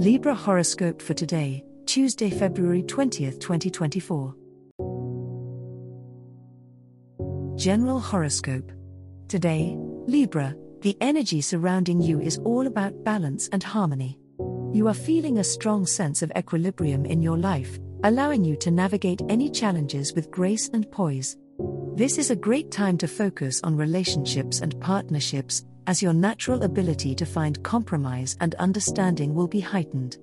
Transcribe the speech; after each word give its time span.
Libra 0.00 0.34
horoscope 0.34 1.02
for 1.02 1.12
today, 1.12 1.62
Tuesday, 1.84 2.30
February 2.30 2.82
20th, 2.82 3.38
2024. 3.38 4.34
General 7.58 8.00
horoscope. 8.00 8.72
Today, 9.28 9.74
Libra, 10.06 10.56
the 10.80 10.96
energy 11.02 11.42
surrounding 11.42 12.00
you 12.00 12.18
is 12.18 12.38
all 12.38 12.66
about 12.66 13.04
balance 13.04 13.50
and 13.52 13.62
harmony. 13.62 14.18
You 14.72 14.88
are 14.88 14.94
feeling 14.94 15.36
a 15.36 15.44
strong 15.44 15.84
sense 15.84 16.22
of 16.22 16.32
equilibrium 16.34 17.04
in 17.04 17.20
your 17.20 17.36
life, 17.36 17.78
allowing 18.02 18.42
you 18.42 18.56
to 18.56 18.70
navigate 18.70 19.20
any 19.28 19.50
challenges 19.50 20.14
with 20.14 20.30
grace 20.30 20.70
and 20.70 20.90
poise. 20.90 21.36
This 21.94 22.16
is 22.16 22.30
a 22.30 22.36
great 22.36 22.70
time 22.70 22.96
to 22.96 23.06
focus 23.06 23.60
on 23.64 23.76
relationships 23.76 24.62
and 24.62 24.80
partnerships, 24.80 25.62
as 25.86 26.02
your 26.02 26.12
natural 26.12 26.62
ability 26.62 27.14
to 27.14 27.26
find 27.26 27.62
compromise 27.62 28.36
and 28.40 28.54
understanding 28.56 29.34
will 29.34 29.48
be 29.48 29.60
heightened. 29.60 30.18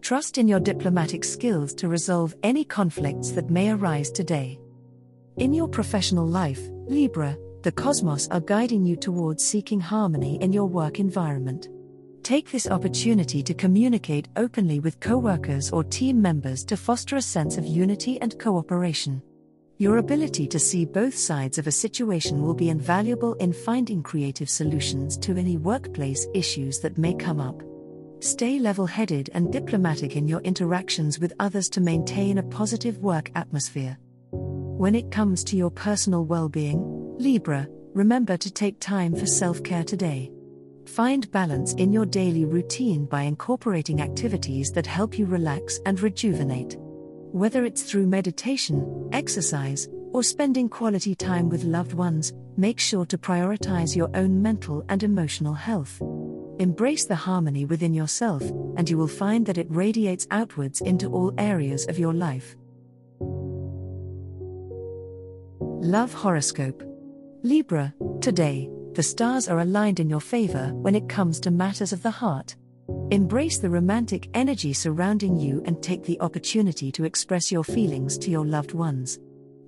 Trust 0.00 0.38
in 0.38 0.48
your 0.48 0.60
diplomatic 0.60 1.24
skills 1.24 1.74
to 1.74 1.88
resolve 1.88 2.34
any 2.42 2.64
conflicts 2.64 3.30
that 3.32 3.50
may 3.50 3.70
arise 3.70 4.10
today. 4.10 4.58
In 5.36 5.52
your 5.52 5.68
professional 5.68 6.26
life, 6.26 6.60
Libra, 6.86 7.36
the 7.62 7.72
cosmos 7.72 8.26
are 8.28 8.40
guiding 8.40 8.84
you 8.84 8.96
towards 8.96 9.44
seeking 9.44 9.80
harmony 9.80 10.36
in 10.40 10.52
your 10.52 10.66
work 10.66 10.98
environment. 10.98 11.68
Take 12.22 12.50
this 12.50 12.66
opportunity 12.66 13.42
to 13.42 13.54
communicate 13.54 14.28
openly 14.36 14.80
with 14.80 15.00
coworkers 15.00 15.70
or 15.70 15.84
team 15.84 16.20
members 16.20 16.64
to 16.64 16.76
foster 16.76 17.16
a 17.16 17.22
sense 17.22 17.56
of 17.56 17.66
unity 17.66 18.20
and 18.20 18.38
cooperation. 18.38 19.22
Your 19.80 19.96
ability 19.96 20.46
to 20.48 20.58
see 20.58 20.84
both 20.84 21.16
sides 21.16 21.56
of 21.56 21.66
a 21.66 21.72
situation 21.72 22.42
will 22.42 22.52
be 22.52 22.68
invaluable 22.68 23.32
in 23.36 23.50
finding 23.50 24.02
creative 24.02 24.50
solutions 24.50 25.16
to 25.16 25.38
any 25.38 25.56
workplace 25.56 26.26
issues 26.34 26.80
that 26.80 26.98
may 26.98 27.14
come 27.14 27.40
up. 27.40 27.62
Stay 28.18 28.58
level 28.58 28.84
headed 28.84 29.30
and 29.32 29.50
diplomatic 29.50 30.16
in 30.16 30.28
your 30.28 30.42
interactions 30.42 31.18
with 31.18 31.32
others 31.40 31.70
to 31.70 31.80
maintain 31.80 32.36
a 32.36 32.42
positive 32.42 32.98
work 32.98 33.30
atmosphere. 33.34 33.96
When 34.32 34.94
it 34.94 35.10
comes 35.10 35.42
to 35.44 35.56
your 35.56 35.70
personal 35.70 36.26
well 36.26 36.50
being, 36.50 37.16
Libra, 37.18 37.66
remember 37.94 38.36
to 38.36 38.50
take 38.50 38.80
time 38.80 39.16
for 39.16 39.24
self 39.24 39.62
care 39.62 39.84
today. 39.84 40.30
Find 40.84 41.30
balance 41.30 41.72
in 41.72 41.90
your 41.90 42.04
daily 42.04 42.44
routine 42.44 43.06
by 43.06 43.22
incorporating 43.22 44.02
activities 44.02 44.72
that 44.72 44.86
help 44.86 45.18
you 45.18 45.24
relax 45.24 45.80
and 45.86 45.98
rejuvenate. 46.02 46.76
Whether 47.32 47.64
it's 47.64 47.84
through 47.84 48.08
meditation, 48.08 49.08
exercise, 49.12 49.88
or 50.12 50.24
spending 50.24 50.68
quality 50.68 51.14
time 51.14 51.48
with 51.48 51.62
loved 51.62 51.92
ones, 51.92 52.32
make 52.56 52.80
sure 52.80 53.06
to 53.06 53.16
prioritize 53.16 53.94
your 53.94 54.10
own 54.16 54.42
mental 54.42 54.84
and 54.88 55.00
emotional 55.04 55.54
health. 55.54 56.00
Embrace 56.58 57.04
the 57.04 57.14
harmony 57.14 57.64
within 57.64 57.94
yourself, 57.94 58.42
and 58.76 58.90
you 58.90 58.98
will 58.98 59.06
find 59.06 59.46
that 59.46 59.58
it 59.58 59.68
radiates 59.70 60.26
outwards 60.32 60.80
into 60.80 61.08
all 61.12 61.32
areas 61.38 61.86
of 61.86 62.00
your 62.00 62.12
life. 62.12 62.56
Love 65.80 66.12
Horoscope 66.12 66.82
Libra, 67.44 67.94
today, 68.20 68.68
the 68.94 69.04
stars 69.04 69.48
are 69.48 69.60
aligned 69.60 70.00
in 70.00 70.10
your 70.10 70.20
favor 70.20 70.72
when 70.74 70.96
it 70.96 71.08
comes 71.08 71.38
to 71.40 71.52
matters 71.52 71.92
of 71.92 72.02
the 72.02 72.10
heart. 72.10 72.56
Embrace 73.10 73.58
the 73.58 73.68
romantic 73.68 74.28
energy 74.34 74.72
surrounding 74.72 75.36
you 75.36 75.60
and 75.64 75.82
take 75.82 76.04
the 76.04 76.20
opportunity 76.20 76.92
to 76.92 77.02
express 77.02 77.50
your 77.50 77.64
feelings 77.64 78.16
to 78.16 78.30
your 78.30 78.46
loved 78.46 78.72
ones. 78.72 79.18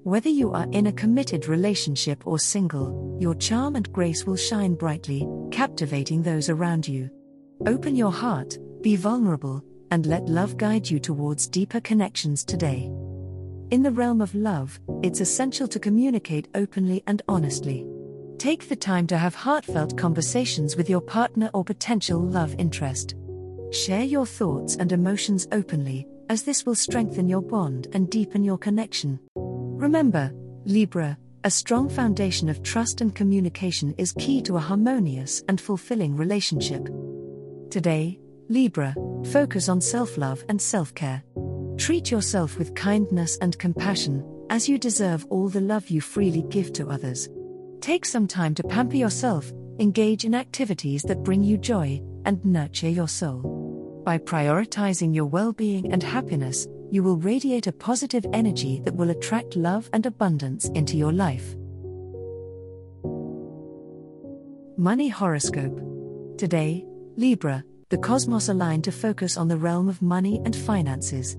Whether 0.05 0.29
you 0.29 0.53
are 0.53 0.69
in 0.71 0.87
a 0.87 0.93
committed 0.93 1.49
relationship 1.49 2.25
or 2.25 2.39
single, 2.39 3.19
your 3.21 3.35
charm 3.35 3.75
and 3.75 3.93
grace 3.93 4.25
will 4.25 4.37
shine 4.37 4.77
brightly, 4.77 5.27
captivating 5.51 6.23
those 6.23 6.51
around 6.51 6.87
you. 6.87 7.11
Open 7.67 7.97
your 7.97 8.13
heart, 8.13 8.59
be 8.81 8.95
vulnerable, 8.95 9.61
and 9.91 10.07
let 10.07 10.27
love 10.27 10.57
guide 10.57 10.89
you 10.89 11.01
towards 11.01 11.49
deeper 11.49 11.81
connections 11.81 12.45
today. 12.45 12.89
In 13.73 13.83
the 13.83 13.91
realm 13.91 14.21
of 14.21 14.33
love, 14.37 14.79
it's 15.03 15.21
essential 15.21 15.67
to 15.67 15.81
communicate 15.81 16.47
openly 16.55 17.03
and 17.09 17.23
honestly. 17.27 17.85
Take 18.39 18.69
the 18.69 18.77
time 18.77 19.09
to 19.09 19.19
have 19.19 19.35
heartfelt 19.35 19.99
conversations 19.99 20.77
with 20.77 20.89
your 20.89 21.01
partner 21.01 21.51
or 21.55 21.65
potential 21.65 22.21
love 22.21 22.55
interest. 22.59 23.17
Share 23.73 24.05
your 24.05 24.27
thoughts 24.27 24.77
and 24.77 24.93
emotions 24.93 25.49
openly, 25.51 26.07
as 26.29 26.43
this 26.43 26.67
will 26.67 26.75
strengthen 26.75 27.27
your 27.27 27.41
bond 27.41 27.89
and 27.95 28.11
deepen 28.11 28.45
your 28.45 28.59
connection. 28.59 29.19
Remember, 29.35 30.31
Libra, 30.67 31.17
a 31.45 31.51
strong 31.51 31.89
foundation 31.89 32.51
of 32.51 32.63
trust 32.63 33.01
and 33.01 33.15
communication 33.15 33.95
is 33.97 34.13
key 34.19 34.43
to 34.43 34.59
a 34.59 34.61
harmonious 34.61 35.43
and 35.49 35.59
fulfilling 35.59 36.15
relationship. 36.15 36.87
Today, 37.71 38.21
Libra, 38.51 38.95
focus 39.33 39.71
on 39.71 39.81
self 39.81 40.19
love 40.19 40.45
and 40.51 40.61
self 40.61 40.95
care. 40.95 41.23
Treat 41.79 42.11
yourself 42.11 42.59
with 42.59 42.75
kindness 42.75 43.39
and 43.41 43.59
compassion, 43.59 44.23
as 44.51 44.69
you 44.69 44.77
deserve 44.77 45.25
all 45.31 45.49
the 45.49 45.63
love 45.63 45.89
you 45.89 46.03
freely 46.03 46.43
give 46.51 46.75
to 46.75 46.91
others. 46.91 47.27
Take 47.81 48.05
some 48.05 48.29
time 48.29 48.55
to 48.57 48.65
pamper 48.65 48.97
yourself, 48.97 49.51
engage 49.79 50.27
in 50.27 50.35
activities 50.35 51.03
that 51.05 51.25
bring 51.25 51.43
you 51.43 51.57
joy, 51.57 52.03
and 52.27 52.45
nurture 52.45 52.91
your 52.91 53.09
soul. 53.09 53.62
By 54.05 54.19
prioritizing 54.19 55.15
your 55.15 55.27
well 55.27 55.53
being 55.53 55.93
and 55.93 56.03
happiness, 56.03 56.67
you 56.91 57.05
will 57.05 57.19
radiate 57.19 57.69
a 57.69 57.73
positive 57.73 58.27
energy 58.33 58.81
that 58.85 58.97
will 58.97 59.11
attract 59.11 59.55
love 59.55 59.89
and 59.93 60.05
abundance 60.05 60.69
into 60.71 60.97
your 60.97 61.13
life. 61.13 61.55
Money 64.77 65.09
Horoscope 65.09 65.79
Today, 66.37 66.85
Libra, 67.17 67.63
the 67.91 67.99
cosmos 67.99 68.49
aligned 68.49 68.83
to 68.85 68.93
focus 68.93 69.37
on 69.37 69.47
the 69.47 69.57
realm 69.57 69.89
of 69.89 70.03
money 70.03 70.41
and 70.45 70.57
finances. 70.57 71.37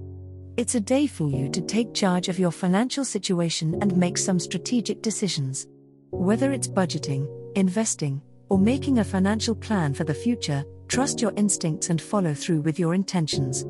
It's 0.56 0.76
a 0.76 0.80
day 0.80 1.06
for 1.06 1.28
you 1.30 1.50
to 1.50 1.62
take 1.62 1.94
charge 1.94 2.30
of 2.30 2.40
your 2.40 2.52
financial 2.52 3.04
situation 3.04 3.78
and 3.82 3.98
make 3.98 4.18
some 4.18 4.40
strategic 4.40 5.02
decisions. 5.02 5.68
Whether 6.12 6.54
it's 6.54 6.68
budgeting, 6.70 7.28
investing, 7.58 8.22
or 8.50 8.58
making 8.58 9.00
a 9.00 9.04
financial 9.04 9.56
plan 9.56 9.94
for 9.94 10.06
the 10.06 10.14
future, 10.14 10.64
Trust 10.94 11.24
your 11.24 11.34
instincts 11.38 11.90
and 11.90 12.00
follow 12.00 12.36
through 12.36 12.62
with 12.62 12.78
your 12.78 12.94
intentions. 12.94 13.66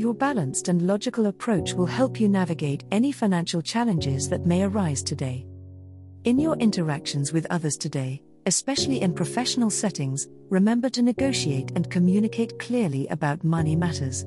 Your 0.00 0.14
balanced 0.14 0.68
and 0.68 0.86
logical 0.86 1.26
approach 1.26 1.72
will 1.72 1.84
help 1.84 2.20
you 2.20 2.28
navigate 2.28 2.84
any 2.92 3.10
financial 3.10 3.60
challenges 3.60 4.28
that 4.28 4.46
may 4.46 4.62
arise 4.62 5.02
today. 5.02 5.48
In 6.22 6.38
your 6.38 6.54
interactions 6.58 7.32
with 7.32 7.44
others 7.50 7.76
today, 7.76 8.22
especially 8.46 9.00
in 9.00 9.14
professional 9.14 9.68
settings, 9.68 10.28
remember 10.48 10.88
to 10.90 11.02
negotiate 11.02 11.72
and 11.74 11.90
communicate 11.90 12.56
clearly 12.60 13.08
about 13.08 13.42
money 13.42 13.74
matters. 13.74 14.24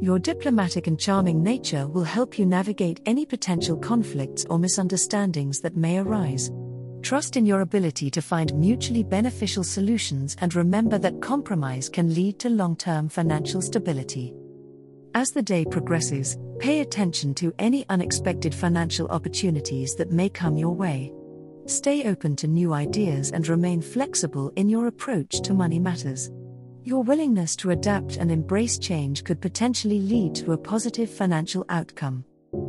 Your 0.00 0.20
diplomatic 0.20 0.86
and 0.86 0.96
charming 0.96 1.42
nature 1.42 1.88
will 1.88 2.04
help 2.04 2.38
you 2.38 2.46
navigate 2.46 3.00
any 3.04 3.26
potential 3.26 3.76
conflicts 3.76 4.44
or 4.48 4.60
misunderstandings 4.60 5.58
that 5.62 5.76
may 5.76 5.98
arise. 5.98 6.52
Trust 7.02 7.36
in 7.36 7.46
your 7.46 7.62
ability 7.62 8.10
to 8.10 8.22
find 8.22 8.54
mutually 8.54 9.02
beneficial 9.02 9.64
solutions 9.64 10.36
and 10.40 10.54
remember 10.54 10.98
that 10.98 11.20
compromise 11.20 11.88
can 11.88 12.14
lead 12.14 12.38
to 12.40 12.50
long 12.50 12.76
term 12.76 13.08
financial 13.08 13.62
stability. 13.62 14.34
As 15.14 15.30
the 15.30 15.42
day 15.42 15.64
progresses, 15.64 16.38
pay 16.58 16.80
attention 16.80 17.34
to 17.34 17.52
any 17.58 17.84
unexpected 17.88 18.54
financial 18.54 19.08
opportunities 19.08 19.96
that 19.96 20.12
may 20.12 20.28
come 20.28 20.56
your 20.56 20.74
way. 20.74 21.12
Stay 21.66 22.04
open 22.04 22.36
to 22.36 22.46
new 22.46 22.72
ideas 22.72 23.32
and 23.32 23.48
remain 23.48 23.80
flexible 23.80 24.52
in 24.56 24.68
your 24.68 24.86
approach 24.86 25.40
to 25.42 25.54
money 25.54 25.78
matters. 25.78 26.30
Your 26.84 27.02
willingness 27.02 27.56
to 27.56 27.70
adapt 27.70 28.16
and 28.18 28.30
embrace 28.30 28.78
change 28.78 29.24
could 29.24 29.40
potentially 29.40 30.00
lead 30.00 30.34
to 30.36 30.52
a 30.52 30.58
positive 30.58 31.10
financial 31.10 31.64
outcome. 31.68 32.24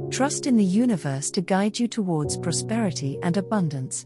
Trust 0.10 0.48
in 0.48 0.58
the 0.58 0.64
universe 0.64 1.32
to 1.32 1.42
guide 1.42 1.80
you 1.80 1.88
towards 1.88 2.38
prosperity 2.38 3.18
and 3.24 3.38
abundance. 3.38 4.06